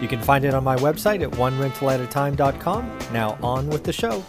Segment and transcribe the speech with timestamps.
[0.00, 2.98] You can find it on my website at onerentalatatime.com.
[3.12, 4.22] Now, on with the show.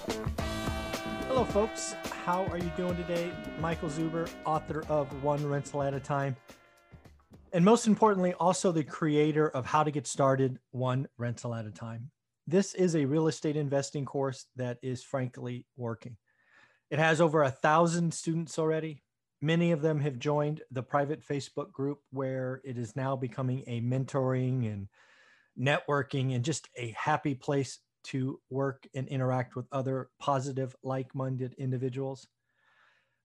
[1.28, 1.94] Hello, folks.
[2.26, 3.32] How are you doing today?
[3.60, 6.38] Michael Zuber, author of One Rental at a Time.
[7.52, 11.72] And most importantly, also the creator of How to Get Started One Rental at a
[11.72, 12.12] Time.
[12.46, 16.16] This is a real estate investing course that is frankly working.
[16.90, 19.04] It has over a thousand students already.
[19.42, 23.82] Many of them have joined the private Facebook group where it is now becoming a
[23.82, 24.88] mentoring and
[25.60, 31.54] networking and just a happy place to work and interact with other positive, like minded
[31.58, 32.28] individuals.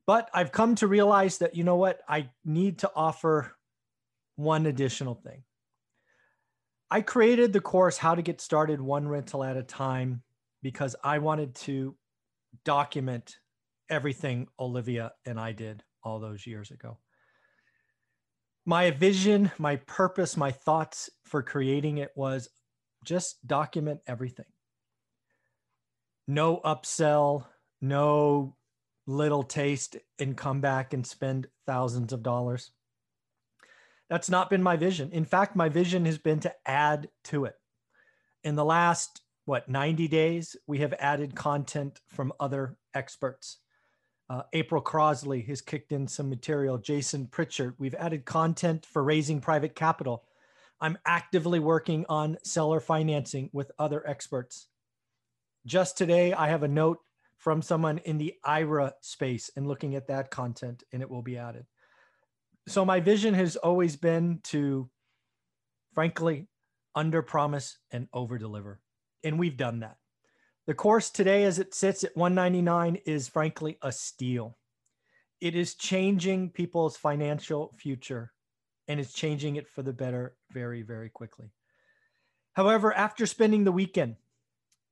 [0.06, 3.52] But I've come to realize that, you know what, I need to offer
[4.36, 5.44] one additional thing.
[6.90, 10.22] I created the course, How to Get Started One Rental at a Time,
[10.62, 11.96] because I wanted to
[12.64, 13.38] document
[13.88, 16.98] everything Olivia and I did all those years ago.
[18.64, 22.48] My vision, my purpose, my thoughts for creating it was
[23.04, 24.46] just document everything.
[26.28, 27.46] No upsell,
[27.80, 28.54] no
[29.06, 32.70] little taste and come back and spend thousands of dollars.
[34.08, 35.10] That's not been my vision.
[35.10, 37.54] In fact, my vision has been to add to it.
[38.44, 43.58] In the last, what, 90 days, we have added content from other experts.
[44.32, 46.78] Uh, April Crosley has kicked in some material.
[46.78, 50.24] Jason Pritchard, we've added content for raising private capital.
[50.80, 54.68] I'm actively working on seller financing with other experts.
[55.66, 57.00] Just today, I have a note
[57.36, 61.36] from someone in the IRA space and looking at that content, and it will be
[61.36, 61.66] added.
[62.66, 64.88] So, my vision has always been to,
[65.92, 66.48] frankly,
[66.94, 68.80] under promise and over deliver.
[69.22, 69.98] And we've done that.
[70.66, 74.56] The course today, as it sits at 199, is frankly a steal.
[75.40, 78.32] It is changing people's financial future
[78.86, 81.50] and it's changing it for the better very, very quickly.
[82.52, 84.16] However, after spending the weekend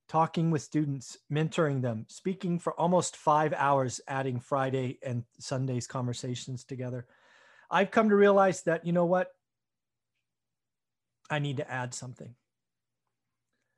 [0.09, 6.65] talking with students, mentoring them, speaking for almost five hours, adding Friday and Sunday's conversations
[6.65, 7.05] together,
[7.69, 9.31] I've come to realize that, you know what?
[11.29, 12.35] I need to add something.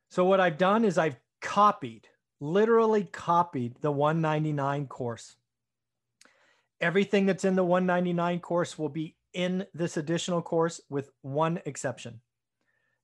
[0.10, 2.08] So, what I've done is I've copied,
[2.40, 5.36] literally copied the 199 course.
[6.82, 12.22] Everything that's in the 199 course will be in this additional course with one exception.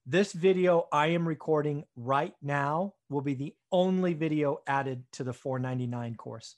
[0.05, 5.33] This video I am recording right now will be the only video added to the
[5.33, 6.55] 499 course.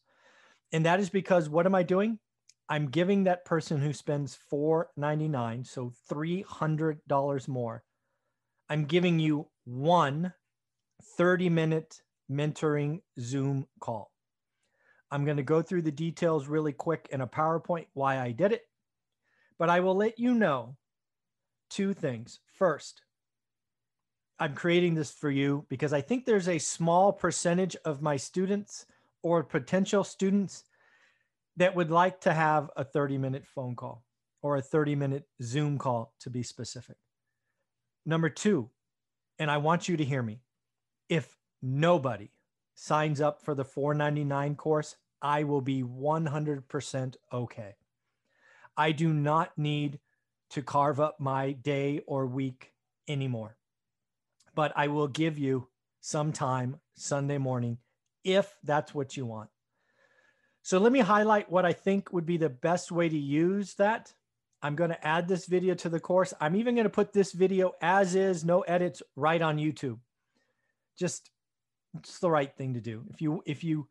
[0.72, 2.20] And that is because what am I doing?
[2.70, 7.84] I'm giving that person who spends 499, so $300 more.
[8.70, 10.34] I'm giving you one
[11.18, 12.02] 30 minute
[12.32, 14.12] mentoring Zoom call.
[15.12, 18.54] I'm going to go through the details really quick in a PowerPoint why I did
[18.54, 18.64] it,
[19.60, 20.78] but I will let you know
[21.70, 22.40] two things.
[22.54, 23.02] First,
[24.40, 28.86] I'm creating this for you because I think there's a small percentage of my students
[29.22, 30.64] or potential students
[31.58, 34.04] that would like to have a 30 minute phone call
[34.42, 36.96] or a 30 minute Zoom call to be specific.
[38.06, 38.70] Number two,
[39.38, 40.40] and I want you to hear me
[41.12, 42.32] if nobody
[42.74, 47.76] signs up for the 499 course, I will be 100% okay.
[48.78, 50.00] I do not need
[50.52, 52.72] to carve up my day or week
[53.10, 53.58] anymore.
[54.56, 55.68] But I will give you
[56.00, 57.80] some time Sunday morning
[58.24, 59.50] if that's what you want.
[60.62, 64.14] So let me highlight what I think would be the best way to use that.
[64.62, 66.34] I'm going to add this video to the course.
[66.40, 70.00] I'm even going to put this video as is, no edits, right on YouTube
[71.02, 71.32] just
[71.98, 73.04] it's the right thing to do.
[73.10, 73.90] If you if you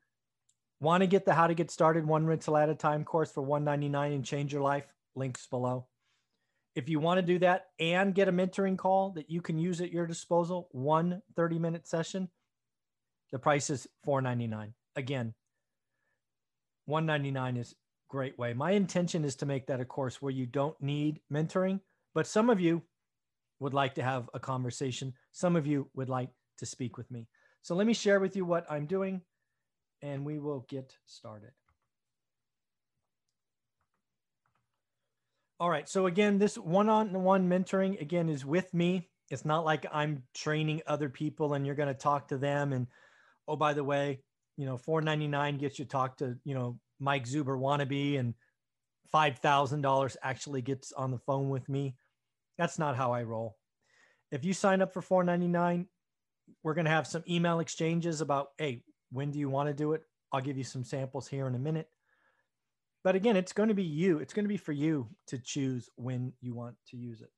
[0.80, 3.42] want to get the how to get started one rental at a time course for
[3.42, 5.86] 199 and change your life, links below.
[6.76, 9.80] If you want to do that and get a mentoring call that you can use
[9.80, 12.28] at your disposal, one 30 minute session,
[13.32, 14.72] the price is 499.
[14.96, 15.34] Again,
[16.86, 17.74] 199 is
[18.08, 18.54] great way.
[18.54, 21.80] My intention is to make that a course where you don't need mentoring,
[22.14, 22.82] but some of you
[23.58, 25.12] would like to have a conversation.
[25.32, 26.30] Some of you would like
[26.60, 27.28] to speak with me.
[27.62, 29.22] So let me share with you what I'm doing
[30.02, 31.50] and we will get started.
[35.58, 35.88] All right.
[35.88, 39.08] So again, this one-on-one mentoring again is with me.
[39.30, 42.72] It's not like I'm training other people and you're going to talk to them.
[42.72, 42.86] And
[43.46, 44.22] oh, by the way,
[44.56, 48.34] you know, 499 gets you talk to, you know, Mike Zuber wannabe and
[49.14, 51.94] $5,000 actually gets on the phone with me.
[52.56, 53.56] That's not how I roll.
[54.30, 55.86] If you sign up for 499,
[56.62, 59.92] we're going to have some email exchanges about, hey, when do you want to do
[59.92, 60.02] it?
[60.32, 61.88] I'll give you some samples here in a minute.
[63.02, 64.18] But again, it's going to be you.
[64.18, 67.30] It's going to be for you to choose when you want to use it.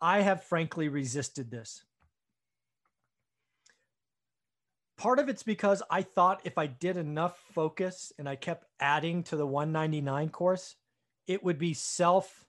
[0.00, 1.84] I have frankly resisted this.
[4.96, 9.22] Part of it's because I thought if I did enough focus and I kept adding
[9.24, 10.76] to the 199 course,
[11.26, 12.44] it would be self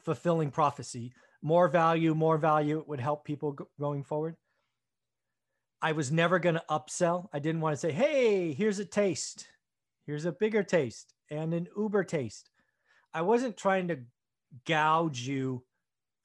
[0.00, 1.12] fulfilling prophecy.
[1.42, 2.78] More value, more value.
[2.78, 4.36] It would help people going forward.
[5.86, 7.28] I was never going to upsell.
[7.32, 9.46] I didn't want to say, hey, here's a taste,
[10.04, 12.50] here's a bigger taste, and an Uber taste.
[13.14, 14.00] I wasn't trying to
[14.66, 15.62] gouge you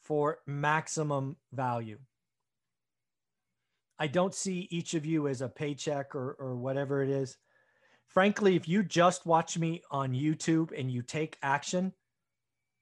[0.01, 1.99] for maximum value.
[3.99, 7.37] I don't see each of you as a paycheck or, or whatever it is.
[8.07, 11.93] Frankly, if you just watch me on YouTube and you take action,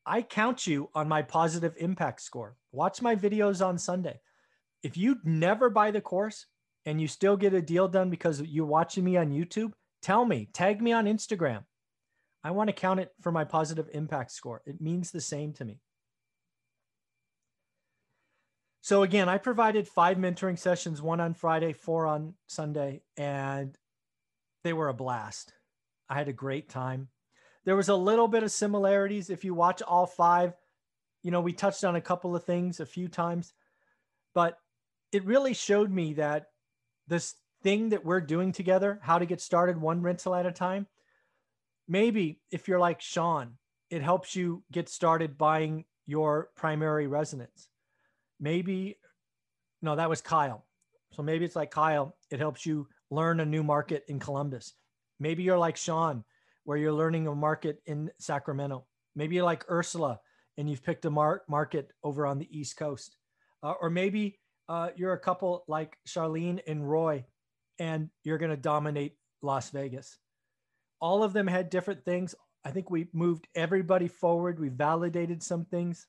[0.05, 2.55] I count you on my positive impact score.
[2.71, 4.21] Watch my videos on Sunday.
[4.81, 6.45] If you never buy the course
[6.85, 10.49] and you still get a deal done because you're watching me on YouTube, tell me,
[10.53, 11.63] tag me on Instagram.
[12.43, 14.61] I want to count it for my positive impact score.
[14.65, 15.79] It means the same to me.
[18.81, 23.77] So again, I provided five mentoring sessions, one on Friday, four on Sunday, and
[24.63, 25.53] they were a blast.
[26.09, 27.09] I had a great time.
[27.65, 29.29] There was a little bit of similarities.
[29.29, 30.53] If you watch all five,
[31.23, 33.53] you know, we touched on a couple of things a few times,
[34.33, 34.57] but
[35.11, 36.47] it really showed me that
[37.09, 40.87] this thing that we're doing together, how to get started one rental at a time,
[41.87, 43.55] maybe if you're like Sean,
[43.89, 47.67] it helps you get started buying your primary residence.
[48.39, 48.97] Maybe
[49.81, 50.65] no that was kyle.
[51.11, 54.73] So maybe it's like kyle it helps you learn a new market in columbus.
[55.19, 56.23] Maybe you're like sean
[56.63, 58.85] where you're learning a market in sacramento.
[59.15, 60.19] Maybe you're like ursula
[60.57, 63.17] and you've picked a mar- market over on the east coast.
[63.63, 67.25] Uh, or maybe uh, you're a couple like charlene and roy
[67.79, 70.17] and you're going to dominate las vegas
[71.01, 75.65] all of them had different things i think we moved everybody forward we validated some
[75.65, 76.07] things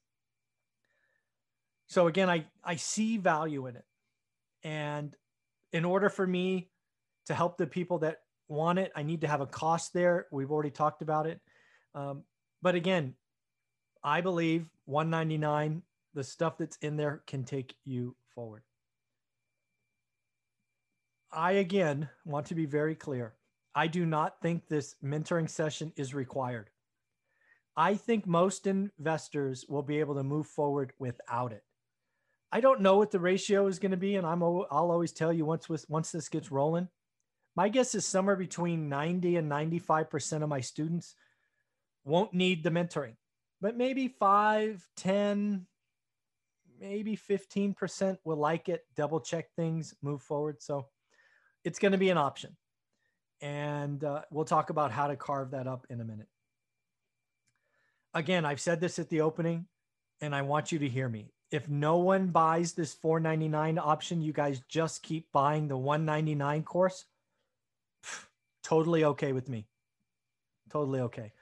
[1.90, 3.84] so again, I, I see value in it.
[4.62, 5.12] And
[5.72, 6.70] in order for me
[7.26, 10.28] to help the people that want it, I need to have a cost there.
[10.30, 11.40] We've already talked about it.
[11.96, 12.22] Um,
[12.62, 13.14] but again,
[14.04, 15.82] I believe 199,
[16.14, 18.62] the stuff that's in there can take you forward.
[21.31, 23.34] I again want to be very clear.
[23.75, 26.70] I do not think this mentoring session is required.
[27.76, 31.62] I think most investors will be able to move forward without it.
[32.50, 35.34] I don't know what the ratio is going to be, and I'm I'll always tell
[35.34, 36.88] you once once this gets rolling.
[37.54, 41.14] My guess is somewhere between 90 and 95 percent of my students
[42.04, 43.16] won't need the mentoring,
[43.60, 45.66] but maybe five, 10,
[46.80, 50.62] maybe 15 percent will like it, double check things, move forward.
[50.62, 50.86] So
[51.64, 52.56] it's going to be an option,
[53.40, 56.28] and uh, we'll talk about how to carve that up in a minute.
[58.14, 59.66] Again, I've said this at the opening,
[60.20, 64.32] and I want you to hear me if no one buys this 499 option, you
[64.32, 67.06] guys just keep buying the 199 course.
[68.04, 68.26] Pff,
[68.62, 69.66] totally okay with me.
[70.70, 71.32] Totally okay.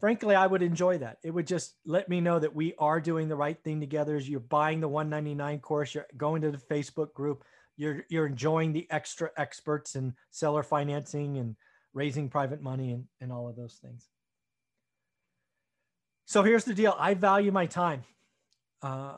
[0.00, 1.18] Frankly, I would enjoy that.
[1.24, 4.16] It would just let me know that we are doing the right thing together.
[4.16, 7.44] As you're buying the 199 course, you're going to the Facebook group,
[7.76, 11.56] you're you're enjoying the extra experts in seller financing and
[11.94, 14.08] raising private money and, and all of those things.
[16.26, 16.94] So here's the deal.
[16.98, 18.04] I value my time.
[18.82, 19.16] Uh,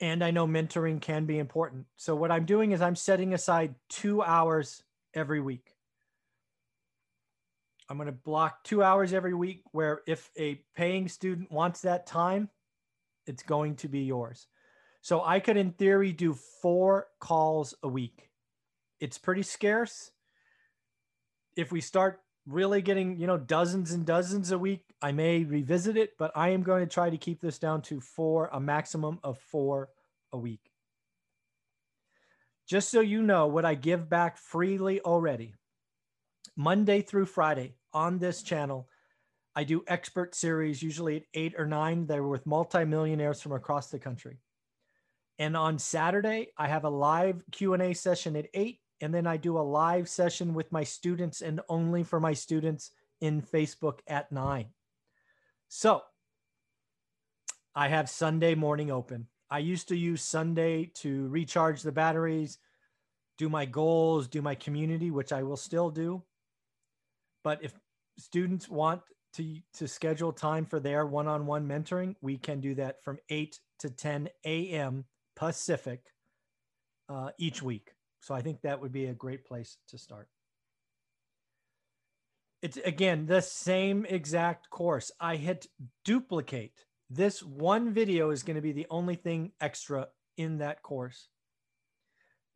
[0.00, 1.86] and I know mentoring can be important.
[1.96, 4.82] So what I'm doing is I'm setting aside two hours
[5.14, 5.75] every week.
[7.88, 12.06] I'm going to block two hours every week where if a paying student wants that
[12.06, 12.48] time,
[13.26, 14.46] it's going to be yours.
[15.02, 18.28] So I could, in theory, do four calls a week.
[18.98, 20.10] It's pretty scarce.
[21.54, 25.96] If we start really getting, you know, dozens and dozens a week, I may revisit
[25.96, 29.20] it, but I am going to try to keep this down to four, a maximum
[29.22, 29.90] of four
[30.32, 30.72] a week.
[32.68, 35.54] Just so you know what I give back freely already.
[36.56, 38.88] Monday through Friday on this channel,
[39.54, 42.06] I do expert series, usually at eight or nine.
[42.06, 44.38] They're with multimillionaires from across the country.
[45.38, 49.58] And on Saturday, I have a live Q&A session at eight and then I do
[49.58, 54.68] a live session with my students and only for my students in Facebook at nine.
[55.68, 56.02] So
[57.74, 59.26] I have Sunday morning open.
[59.50, 62.58] I used to use Sunday to recharge the batteries,
[63.38, 66.22] do my goals, do my community, which I will still do.
[67.46, 67.74] But if
[68.18, 69.02] students want
[69.34, 73.18] to, to schedule time for their one on one mentoring, we can do that from
[73.30, 75.04] 8 to 10 a.m.
[75.36, 76.00] Pacific
[77.08, 77.92] uh, each week.
[78.18, 80.26] So I think that would be a great place to start.
[82.62, 85.12] It's again the same exact course.
[85.20, 85.68] I hit
[86.04, 86.84] duplicate.
[87.10, 91.28] This one video is going to be the only thing extra in that course.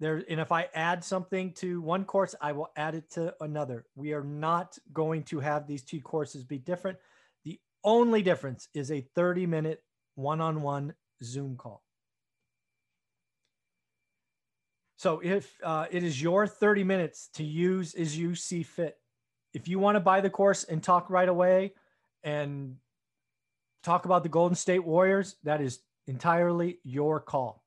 [0.01, 3.85] There, and if I add something to one course, I will add it to another.
[3.95, 6.99] We are not going to have these two courses be different.
[7.45, 9.83] The only difference is a 30 minute
[10.15, 11.83] one on one Zoom call.
[14.97, 18.99] So if uh, it is your 30 minutes to use as you see fit,
[19.53, 21.75] if you want to buy the course and talk right away
[22.23, 22.77] and
[23.83, 27.65] talk about the Golden State Warriors, that is entirely your call.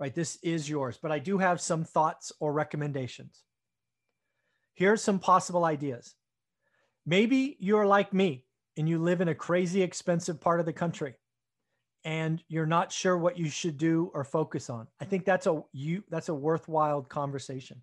[0.00, 0.14] Right?
[0.14, 3.42] This is yours, but I do have some thoughts or recommendations.
[4.74, 6.14] Here's some possible ideas.
[7.04, 8.44] Maybe you're like me
[8.76, 11.14] and you live in a crazy expensive part of the country
[12.04, 14.86] and you're not sure what you should do or focus on.
[15.00, 17.82] I think that's a you that's a worthwhile conversation.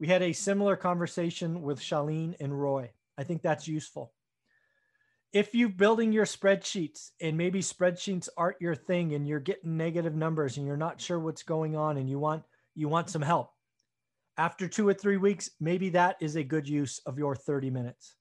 [0.00, 2.90] We had a similar conversation with Charlene and Roy.
[3.16, 4.12] I think that's useful.
[5.32, 10.14] If you're building your spreadsheets and maybe spreadsheets aren't your thing and you're getting negative
[10.14, 12.42] numbers and you're not sure what's going on and you want
[12.74, 13.50] you want some help.
[14.38, 18.14] After 2 or 3 weeks, maybe that is a good use of your 30 minutes.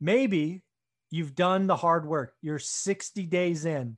[0.00, 0.62] Maybe
[1.10, 2.34] you've done the hard work.
[2.42, 3.96] You're 60 days in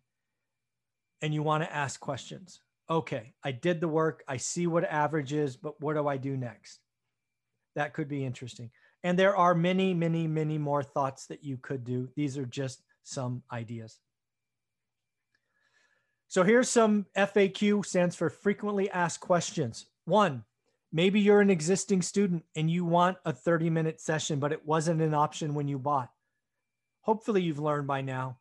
[1.23, 2.61] and you want to ask questions.
[2.88, 4.23] Okay, I did the work.
[4.28, 6.78] I see what average is, but what do I do next?
[7.75, 8.71] That could be interesting.
[9.07, 12.09] And there are many, many, many more thoughts that you could do.
[12.17, 14.01] These are just some ideas.
[16.27, 19.87] So here's some FAQ stands for frequently asked questions.
[20.07, 20.43] One,
[20.91, 25.01] maybe you're an existing student and you want a 30 minute session, but it wasn't
[25.01, 26.11] an option when you bought.
[27.03, 28.39] Hopefully you've learned by now.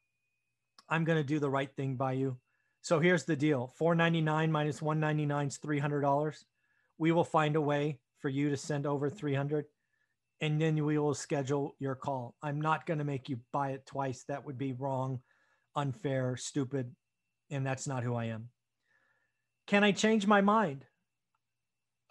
[0.89, 2.37] I'm going to do the right thing by you.
[2.81, 6.43] So here's the deal 499 minus 199 is $300.
[6.97, 9.65] We will find a way for you to send over 300
[10.45, 12.35] and then we will schedule your call.
[12.43, 14.23] I'm not going to make you buy it twice.
[14.27, 15.21] That would be wrong,
[15.75, 16.95] unfair, stupid,
[17.49, 18.49] and that's not who I am.
[19.65, 20.85] Can I change my mind?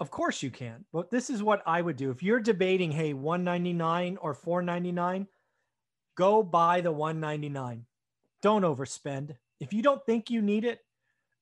[0.00, 0.84] Of course you can.
[0.92, 2.10] But this is what I would do.
[2.10, 5.28] If you're debating, hey, 199 or 499,
[6.16, 7.86] go buy the 199.
[8.42, 10.80] Don't overspend if you don't think you need it,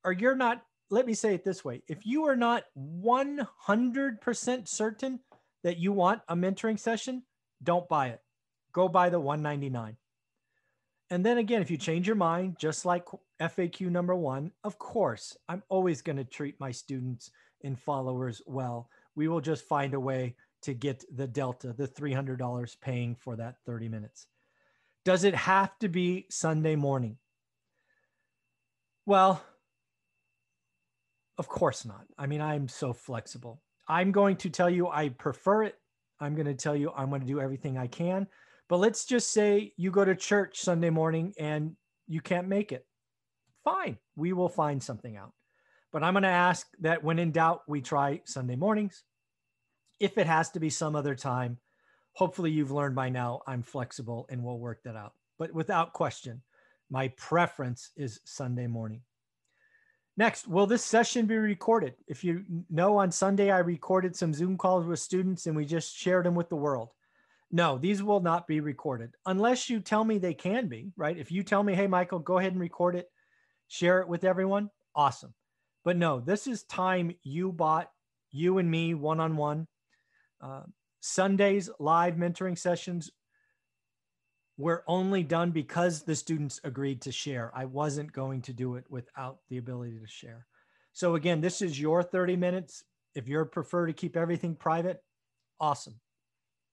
[0.04, 5.20] or you're not, let me say it this way if you are not 100% certain
[5.62, 7.22] that you want a mentoring session,
[7.62, 8.20] don't buy it.
[8.72, 9.96] Go buy the 199.
[11.10, 13.04] And then again, if you change your mind, just like
[13.40, 17.30] FAQ number one, of course, I'm always going to treat my students
[17.62, 18.88] and followers well.
[19.14, 23.56] We will just find a way to get the delta, the $300 paying for that
[23.66, 24.26] 30 minutes.
[25.04, 27.18] Does it have to be Sunday morning?
[29.04, 29.44] Well,
[31.36, 32.06] of course not.
[32.16, 33.60] I mean, I'm so flexible.
[33.88, 35.76] I'm going to tell you I prefer it.
[36.20, 38.26] I'm going to tell you I'm going to do everything I can.
[38.68, 42.86] But let's just say you go to church Sunday morning and you can't make it.
[43.64, 45.32] Fine, we will find something out.
[45.92, 49.04] But I'm going to ask that when in doubt, we try Sunday mornings.
[50.00, 51.58] If it has to be some other time,
[52.14, 55.12] hopefully you've learned by now I'm flexible and we'll work that out.
[55.38, 56.42] But without question,
[56.90, 59.02] my preference is Sunday morning.
[60.16, 61.94] Next, will this session be recorded?
[62.06, 65.96] If you know, on Sunday, I recorded some Zoom calls with students and we just
[65.96, 66.90] shared them with the world.
[67.50, 71.16] No, these will not be recorded unless you tell me they can be, right?
[71.16, 73.10] If you tell me, hey, Michael, go ahead and record it,
[73.68, 75.34] share it with everyone, awesome.
[75.84, 77.90] But no, this is time you bought,
[78.30, 79.66] you and me one on one.
[81.00, 83.10] Sundays live mentoring sessions
[84.58, 87.50] were only done because the students agreed to share.
[87.54, 90.46] I wasn't going to do it without the ability to share.
[90.92, 92.84] So again, this is your 30 minutes.
[93.14, 95.02] If you prefer to keep everything private,
[95.58, 96.00] awesome.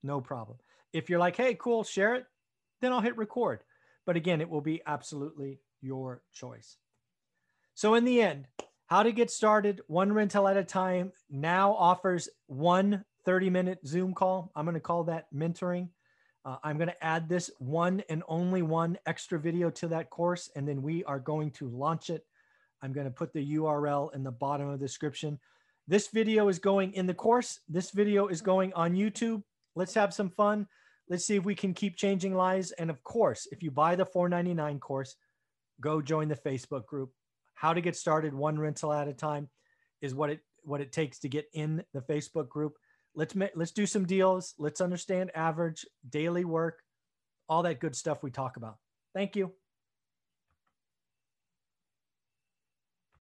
[0.03, 0.57] No problem.
[0.93, 2.25] If you're like, hey, cool, share it,
[2.81, 3.63] then I'll hit record.
[4.05, 6.77] But again, it will be absolutely your choice.
[7.75, 8.47] So in the end,
[8.87, 14.13] how to get started one rental at a time now offers one 30 minute Zoom
[14.13, 14.51] call.
[14.55, 15.89] I'm going to call that mentoring.
[16.45, 20.49] Uh, I'm going to add this one and only one extra video to that course,
[20.55, 22.25] and then we are going to launch it.
[22.81, 25.39] I'm going to put the URL in the bottom of the description.
[25.87, 27.59] This video is going in the course.
[27.67, 29.43] This video is going on YouTube.
[29.75, 30.67] Let's have some fun.
[31.09, 32.71] Let's see if we can keep changing lives.
[32.71, 35.15] And of course, if you buy the 499 course,
[35.81, 37.11] go join the Facebook group.
[37.55, 39.49] How to get started one rental at a time
[40.01, 42.77] is what it what it takes to get in the Facebook group.
[43.19, 44.55] Let's ma- let's do some deals.
[44.57, 46.81] Let's understand average daily work,
[47.49, 48.77] all that good stuff we talk about.
[49.13, 49.51] Thank you.